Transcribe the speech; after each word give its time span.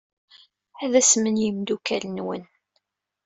Ad 0.83 0.93
asmen 0.99 1.39
yimeddukal-nwen. 1.43 2.43